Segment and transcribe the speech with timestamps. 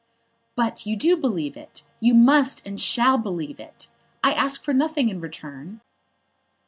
[0.55, 1.83] "But you do believe it?
[1.99, 3.85] You must and shall believe it.
[4.23, 5.79] I ask for nothing in return.